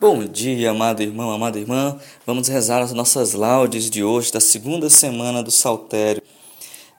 [0.00, 1.98] Bom dia, amado irmão, amada irmã.
[2.24, 6.22] Vamos rezar as nossas laudes de hoje, da segunda semana do Saltério.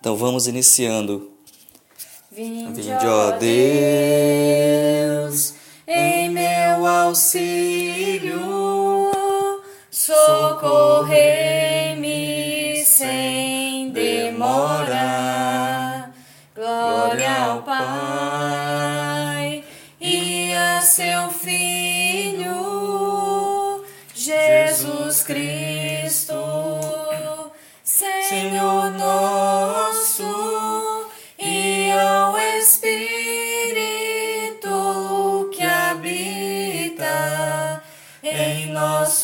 [0.01, 1.31] Então vamos iniciando.
[2.29, 3.53] Vinde, ó Deus,
[5.87, 8.37] em meu auxílio,
[9.89, 11.78] socorrei-me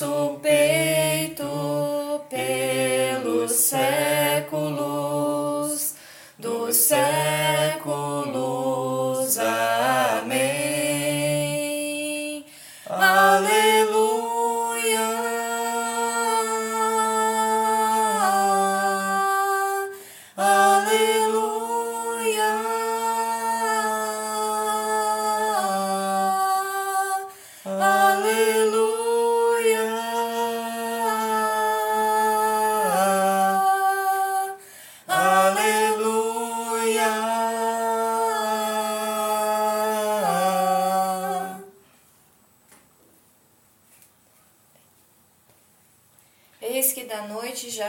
[0.05, 3.94] nosso peito pelos séculos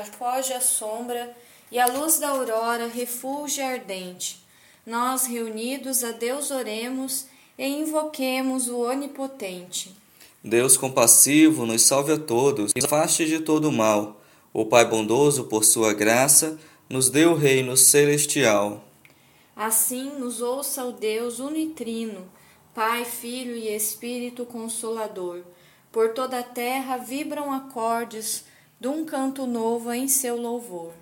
[0.07, 1.37] foge a sombra,
[1.71, 4.45] e a luz da aurora refulge ardente.
[4.87, 7.27] Nós, reunidos, a Deus oremos
[7.59, 9.95] e invoquemos o Onipotente.
[10.43, 14.21] Deus compassivo, nos salve a todos, e nos afaste de todo o mal.
[14.53, 18.85] O Pai bondoso, por sua graça, nos deu o reino celestial.
[19.57, 22.29] Assim nos ouça o Deus unitrino,
[22.75, 25.41] Pai, Filho e Espírito Consolador.
[25.91, 28.45] Por toda a terra vibram acordes
[28.81, 30.93] de um canto novo em seu louvor.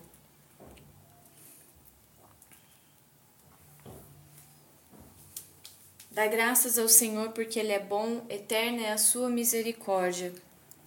[6.11, 10.33] Dá graças ao Senhor porque Ele é bom, eterna é a sua misericórdia.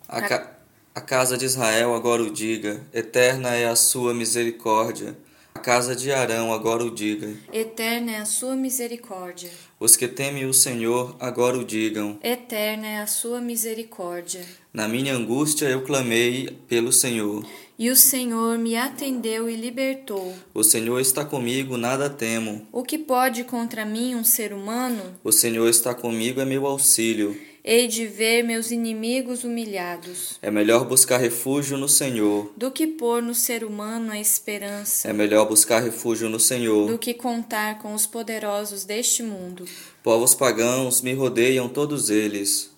[0.08, 0.58] A, ca-
[0.96, 5.18] a casa de Israel agora o diga, eterna é a sua misericórdia.
[5.68, 7.36] Casa de Arão agora o diga.
[7.52, 9.50] Eterna é a sua misericórdia.
[9.78, 12.18] Os que temem o Senhor agora o digam.
[12.24, 14.46] Eterna é a sua misericórdia.
[14.72, 17.46] Na minha angústia eu clamei pelo Senhor.
[17.78, 20.34] E o Senhor me atendeu e libertou.
[20.54, 22.66] O Senhor está comigo, nada temo.
[22.72, 25.04] O que pode contra mim um ser humano?
[25.22, 27.38] O Senhor está comigo, é meu auxílio.
[27.70, 32.50] Hei de ver meus inimigos humilhados, É melhor buscar refúgio no Senhor.
[32.56, 36.98] do que pôr no ser humano a esperança, É melhor buscar refúgio no do Senhor.
[36.98, 39.66] que contar com os poderosos deste mundo.
[40.02, 42.72] Povos pagãos me rodeiam todos eles.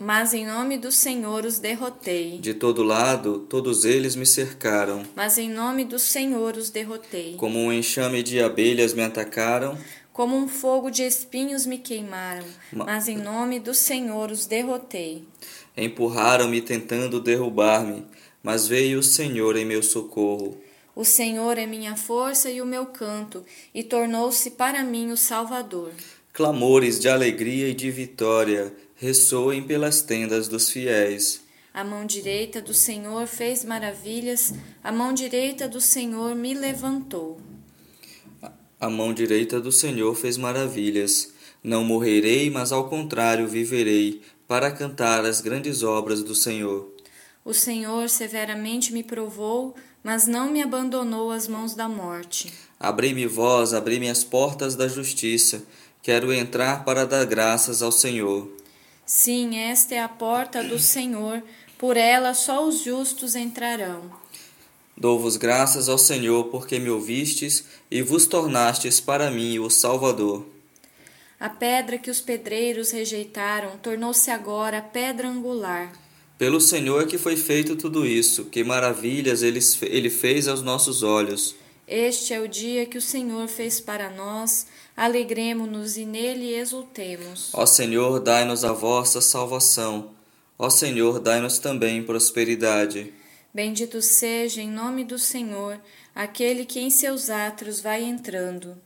[0.00, 2.38] Mas em nome do Senhor os derrotei.
[2.38, 5.02] De todo lado, todos eles me cercaram.
[5.14, 7.34] Mas em nome do Senhor os derrotei.
[7.36, 9.76] Como um enxame de abelhas me atacaram.
[10.18, 12.44] Como um fogo de espinhos me queimaram.
[12.72, 15.22] Ma- Mas em nome do Senhor os derrotei.
[15.76, 18.04] Empurraram-me tentando derrubar-me.
[18.42, 20.60] Mas veio o Senhor em meu socorro.
[20.92, 25.92] O Senhor é minha força e o meu canto, e tornou-se para mim o Salvador.
[26.32, 31.42] Clamores de alegria e de vitória ressoem pelas tendas dos fiéis.
[31.72, 34.52] A mão direita do Senhor fez maravilhas,
[34.82, 37.40] a mão direita do Senhor me levantou.
[38.80, 41.32] A mão direita do Senhor fez maravilhas.
[41.62, 46.88] Não morrerei, mas ao contrário viverei, para cantar as grandes obras do Senhor.
[47.44, 52.52] O Senhor severamente me provou, mas não me abandonou às mãos da morte.
[52.78, 55.64] Abri-me vós, abri-me as portas da justiça.
[56.00, 58.48] Quero entrar para dar graças ao Senhor.
[59.04, 61.42] Sim, esta é a porta do Senhor,
[61.76, 64.10] por ela só os justos entrarão.
[65.00, 70.44] Dou-vos graças ao Senhor, porque me ouvistes e vos tornastes para mim o Salvador.
[71.38, 75.92] A pedra que os pedreiros rejeitaram tornou-se agora pedra angular.
[76.36, 81.04] Pelo Senhor é que foi feito tudo isso, que maravilhas ele, ele fez aos nossos
[81.04, 81.54] olhos.
[81.86, 87.50] Este é o dia que o Senhor fez para nós, alegremo-nos e nele exultemos.
[87.52, 90.10] Ó Senhor, dai-nos a vossa salvação.
[90.58, 93.12] Ó Senhor, dai-nos também prosperidade.
[93.58, 95.80] Bendito seja em nome do Senhor
[96.14, 98.80] aquele que em seus átrios vai entrando.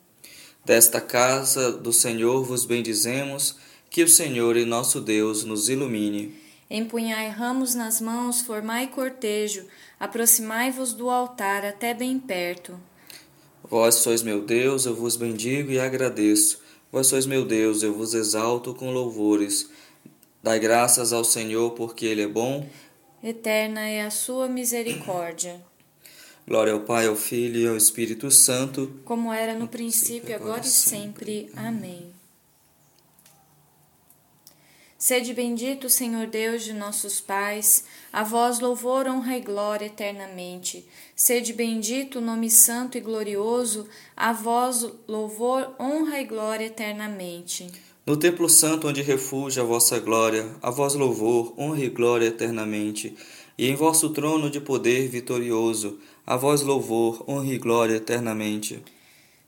[0.65, 3.57] Desta casa do Senhor vos bendizemos,
[3.91, 6.35] que o Senhor e nosso Deus nos ilumine.
[6.71, 9.67] Empunhai ramos nas mãos, formai cortejo,
[10.01, 12.81] aproximai-vos do altar até bem perto.
[13.63, 16.63] Vós sois meu Deus, eu vos bendigo e agradeço.
[16.91, 19.69] Vós sois meu Deus, eu vos exalto com louvores.
[20.43, 22.67] Dai graças ao Senhor, porque Ele é bom.
[23.23, 25.61] Eterna é a sua misericórdia.
[26.45, 29.01] Glória ao Pai, ao Filho e ao Espírito Santo.
[29.05, 31.49] Como era no princípio, agora e sempre.
[31.55, 32.13] Amém.
[34.99, 40.85] Sede bendito, Senhor Deus de nossos pais, a vós louvor, honra e glória eternamente.
[41.15, 47.71] Sede bendito, nome santo e glorioso, a vós louvor, honra e glória eternamente.
[48.05, 53.15] No templo santo onde refugia a vossa glória, a vós louvor, honra e glória eternamente.
[53.57, 58.83] E em vosso trono de poder vitorioso, a vós louvor, honra e glória eternamente.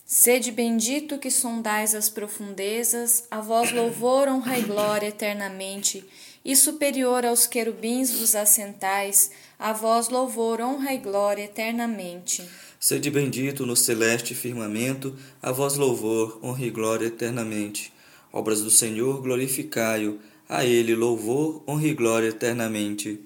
[0.07, 6.05] Sede bendito que sondais as profundezas, a vós louvor, honra e glória eternamente,
[6.45, 12.49] e superior aos querubins vos assentais, a vós louvor, honra e glória eternamente.
[12.79, 17.94] Sede bendito no celeste firmamento, a vós louvor, honra e glória eternamente.
[18.37, 23.21] Obras do Senhor, glorificai-o, a ele louvor, honra e glória eternamente.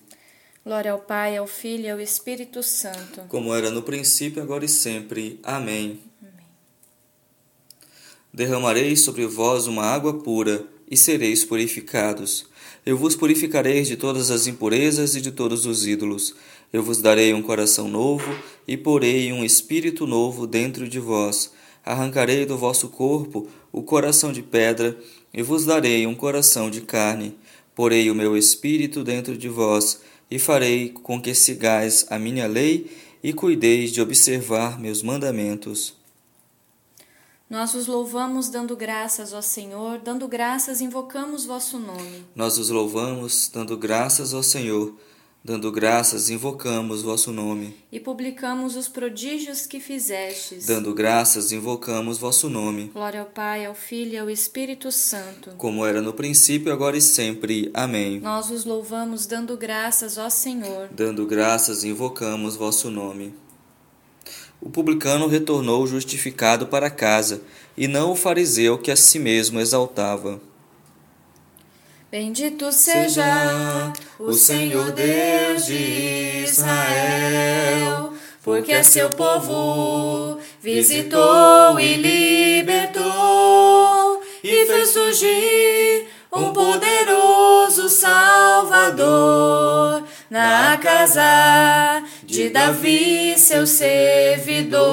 [0.62, 3.22] Glória ao Pai, ao Filho e ao Espírito Santo.
[3.26, 5.40] Como era no princípio, agora e sempre.
[5.42, 5.98] Amém.
[8.30, 12.44] Derramarei sobre vós uma água pura, e sereis purificados.
[12.84, 16.34] Eu vos purificareis de todas as impurezas e de todos os ídolos.
[16.70, 18.30] Eu vos darei um coração novo,
[18.66, 21.50] e porei um espírito novo dentro de vós.
[21.84, 24.98] Arrancarei do vosso corpo o coração de pedra,
[25.32, 27.36] e vos darei um coração de carne.
[27.74, 32.90] Porei o meu espírito dentro de vós, e farei com que sigais a minha lei
[33.22, 35.96] e cuideis de observar meus mandamentos.
[37.48, 42.24] Nós os louvamos dando graças ao Senhor, dando graças invocamos vosso nome.
[42.34, 44.94] Nós os louvamos dando graças ao Senhor,
[45.48, 47.74] dando graças invocamos vosso nome.
[47.90, 50.66] E publicamos os prodígios que fizestes.
[50.66, 52.90] Dando graças invocamos vosso nome.
[52.92, 55.52] Glória ao Pai, ao Filho e ao Espírito Santo.
[55.56, 57.70] Como era no princípio, agora e sempre.
[57.72, 58.20] Amém.
[58.20, 60.90] Nós os louvamos dando graças ao Senhor.
[60.90, 63.32] Dando graças invocamos vosso nome.
[64.60, 67.40] O publicano retornou justificado para casa,
[67.74, 70.38] e não o fariseu que a si mesmo exaltava.
[72.10, 83.02] Bendito seja o Senhor Deus de Israel, porque seu povo visitou e libertou,
[84.42, 89.22] e fez surgir um poderoso Salvador
[90.30, 94.88] na casa de Davi, seu servidor.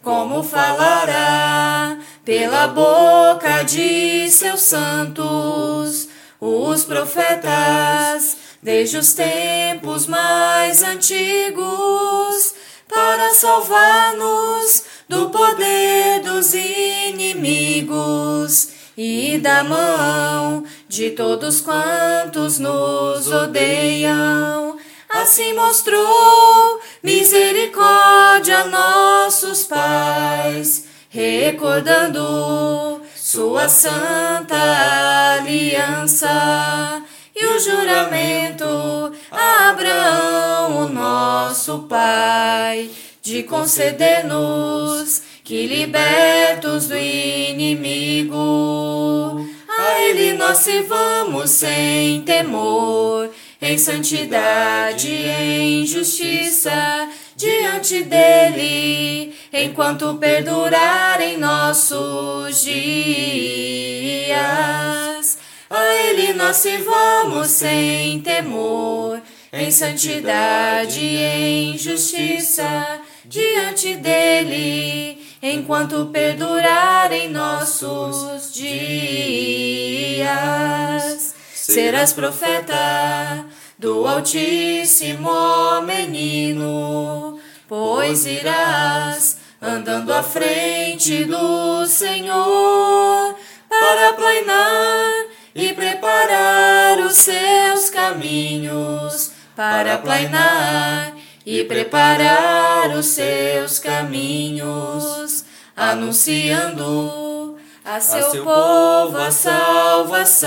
[0.00, 6.08] Como falará pela boca de seus santos,
[6.40, 12.54] os profetas, desde os tempos mais antigos,
[12.88, 17.92] para salvar-nos do poder dos inimigos
[18.96, 24.78] e da mão de todos quantos nos odeiam.
[25.08, 34.56] Assim mostrou misericórdia a nossos pais, recordando sua santa
[35.38, 37.02] aliança
[37.36, 42.88] e o juramento a Abraão, o nosso pai,
[43.22, 48.34] de conceder-nos que libertos do inimigo,
[49.68, 53.28] a ele nós servamos sem temor,
[53.60, 64.32] em santidade e em justiça diante dele, enquanto perdurarem nossos dias.
[65.68, 69.20] A ele nós servamos sem temor,
[69.52, 80.22] em santidade e em justiça diante dele, enquanto perdurarem nossos dias.
[81.54, 83.46] Serás profeta
[83.78, 93.36] do Altíssimo menino, pois irás andando à frente do Senhor
[93.68, 101.14] para aplainar e preparar os seus caminhos, para aplainar
[101.46, 105.44] e preparar os seus caminhos,
[105.76, 110.42] anunciando a seu, a seu povo a salvação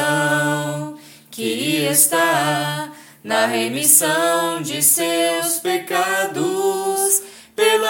[1.31, 2.91] que está
[3.23, 6.74] na remissão de seus pecados,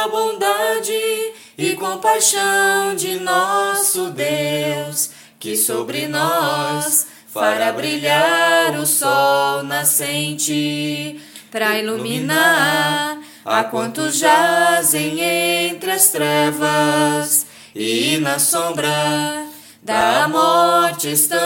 [0.05, 5.09] pela bondade e compaixão de nosso Deus,
[5.39, 11.19] que sobre nós fará brilhar o sol nascente,
[11.51, 19.45] para iluminar a quantos jazem entre as trevas e na sombra
[19.81, 21.37] da morte estão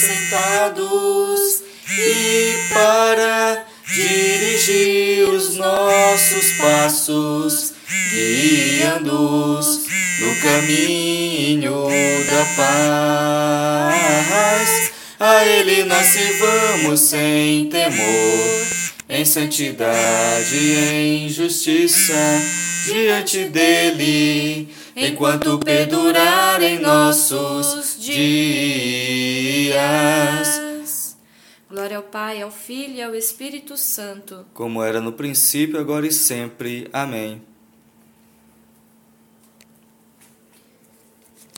[0.00, 7.65] sentados e para dirigir os nossos passos,
[8.86, 9.86] guiando-os
[10.20, 11.88] no caminho
[12.30, 13.96] da paz.
[15.18, 18.66] A Ele nós sirvamos sem temor,
[19.08, 22.14] em santidade e em justiça,
[22.84, 29.76] diante dele, enquanto perdurarem nossos dias.
[31.68, 34.46] Glória ao Pai, ao Filho e ao Espírito Santo.
[34.54, 36.88] Como era no princípio, agora e sempre.
[36.92, 37.42] Amém.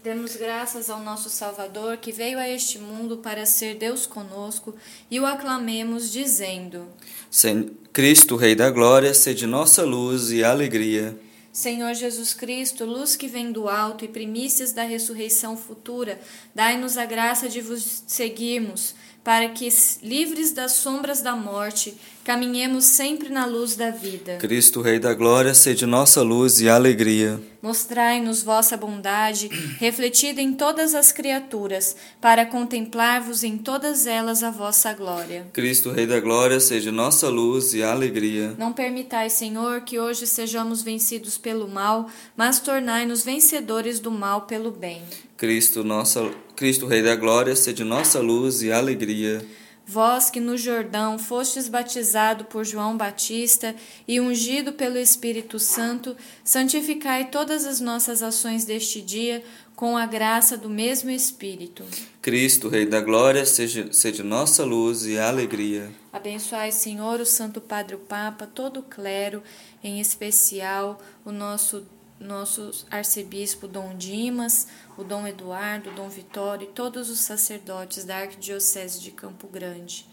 [0.09, 4.75] Demos graças ao nosso Salvador que veio a este mundo para ser Deus conosco
[5.11, 6.87] e o aclamemos dizendo:
[7.31, 11.15] Sem Cristo, Rei da Glória, sede nossa luz e alegria.
[11.53, 16.19] Senhor Jesus Cristo, luz que vem do alto e primícias da ressurreição futura,
[16.55, 19.69] dai-nos a graça de vos seguirmos, para que,
[20.03, 21.95] livres das sombras da morte,
[22.29, 24.37] caminhemos sempre na luz da vida.
[24.37, 27.41] Cristo, Rei da Glória, sede nossa luz e alegria.
[27.63, 29.49] Mostrai-nos vossa bondade,
[29.81, 35.47] refletida em todas as criaturas, para contemplar-vos em todas elas a vossa glória.
[35.55, 38.55] Cristo, Rei da Glória, seja nossa luz e alegria.
[38.59, 44.71] Não permitais, Senhor, que hoje sejamos vencidos pelo mal, mas tornai-nos vencedores do mal pelo
[44.71, 45.01] bem.
[45.39, 49.43] Cristo, nossa, Cristo, Rei da Glória, seja nossa luz e alegria.
[49.91, 53.75] Vós que no Jordão fostes batizado por João Batista
[54.07, 56.15] e ungido pelo Espírito Santo,
[56.45, 59.43] santificai todas as nossas ações deste dia
[59.75, 61.85] com a graça do mesmo Espírito.
[62.21, 65.91] Cristo, Rei da Glória, seja, seja nossa luz e alegria.
[66.13, 69.43] Abençoai, Senhor, o Santo Padre o Papa, todo o clero,
[69.83, 71.87] em especial o nosso
[72.21, 78.19] nosso arcebispo Dom Dimas, o Dom Eduardo, o Dom Vitório e todos os sacerdotes da
[78.19, 80.07] Arquidiocese de Campo Grande.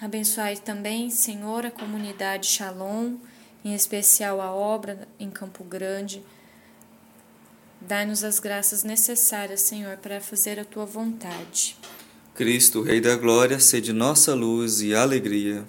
[0.00, 3.16] Abençoai também, Senhor, a comunidade Shalom,
[3.64, 6.22] em especial a obra em Campo Grande.
[7.80, 11.76] Dai-nos as graças necessárias, Senhor, para fazer a tua vontade.
[12.34, 15.64] Cristo, Rei da Glória, sede nossa luz e alegria.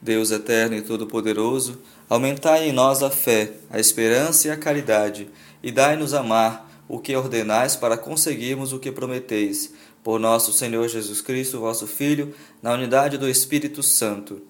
[0.00, 1.78] Deus eterno e todo-poderoso,
[2.10, 5.28] aumentai em nós a fé, a esperança e a caridade,
[5.62, 9.72] e dai-nos amar o que ordenais para conseguirmos o que prometeis.
[10.02, 14.42] Por nosso Senhor Jesus Cristo, vosso Filho, na unidade do Espírito Santo.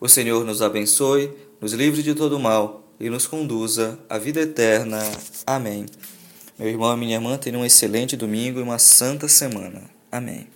[0.00, 4.98] O Senhor nos abençoe, nos livre de todo mal e nos conduza à vida eterna.
[5.46, 5.86] Amém.
[6.58, 9.82] Meu irmão e minha irmã tenham um excelente domingo e uma santa semana.
[10.10, 10.55] Amém.